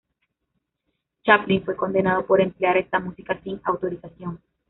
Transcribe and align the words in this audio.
Chaplin 1.23 1.63
fue 1.63 1.75
condenado 1.75 2.25
por 2.25 2.41
emplear 2.41 2.75
esta 2.75 2.99
música 2.99 3.39
sin 3.43 3.61
autorización. 3.63 4.41